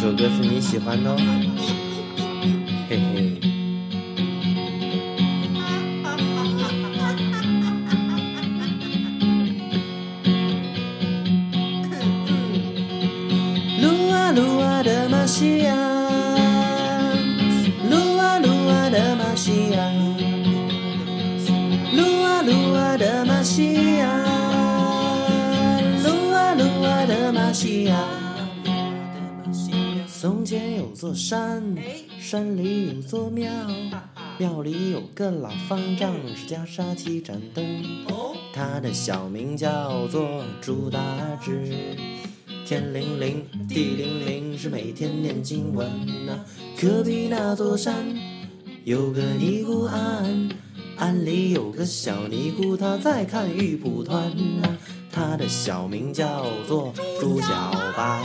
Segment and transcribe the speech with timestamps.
[0.00, 1.16] 首歌是你喜欢的哦，
[2.88, 3.36] 嘿嘿。
[13.82, 15.74] 路啊路啊的马西亚，
[30.20, 31.64] 从前有座山，
[32.20, 33.50] 山里有座庙，
[34.36, 37.64] 庙里有个老方丈，是袈裟七盏灯。
[38.52, 41.00] 他的小名叫做朱大
[41.42, 41.96] 志。
[42.66, 45.88] 天灵灵，地灵灵，是每天念经文
[46.26, 46.44] 呐、
[46.78, 47.94] 隔壁那座山
[48.84, 50.50] 有个尼姑庵，
[50.98, 54.76] 庵里有个小尼姑，她在看玉蒲团呐、
[55.10, 58.22] 她的小名叫做朱小白。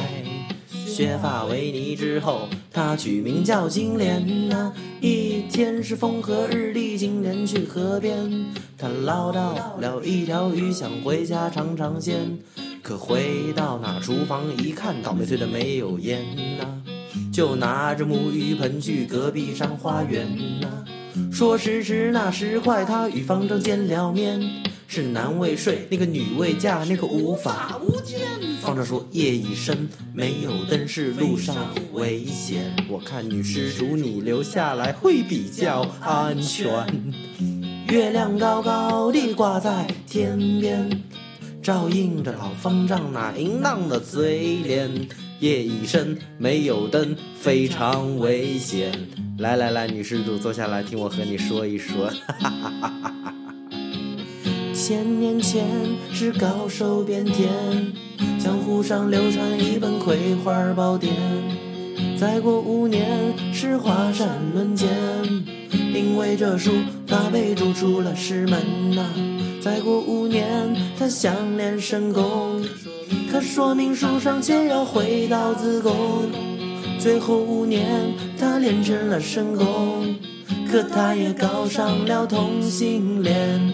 [0.85, 8.45] 削发为尼之后，他取名叫金莲呐、一天是风和日丽，金莲去河边，
[8.77, 12.37] 他捞到了一条鱼，想回家尝尝鲜。
[12.81, 16.23] 可回到那厨房一看，倒霉催的没有烟
[16.57, 16.65] 呐、
[17.33, 20.27] 就拿着木鱼盆去隔壁上花园
[20.61, 20.85] 呐、
[21.31, 24.39] 说时迟那时快，他与方丈见了面，
[24.95, 28.21] 是男未睡，那个女未嫁，那个无法无天。
[28.61, 31.53] 方丈说夜已深，没有灯是路上
[31.91, 36.65] 危险，我看女施主你留下来会比较安全。
[37.89, 40.89] 月亮高高地挂在天边。
[41.61, 44.89] 照映着老方丈那淫荡的嘴脸。
[45.41, 48.93] 夜已深，没有灯，非常危险。
[49.39, 52.07] 来来来，女施主坐下来，听我和你说一说。
[52.07, 53.35] 哈哈哈哈哈
[54.87, 55.65] 千年前
[56.13, 57.51] 是高手遍天，
[58.37, 61.11] 江湖上流传一本《葵花宝典》。
[62.19, 64.87] 再过五年是华山论剑，
[65.91, 66.69] 因为这书
[67.07, 69.09] 他被逐出了师门呐、
[69.59, 70.45] 再过五年，
[70.99, 72.63] 他想练神功，
[73.31, 76.29] 可说明书上却要回到子宫。
[76.99, 80.15] 最后五年，他练成了神功，
[80.69, 83.73] 可他也搞上了同性恋。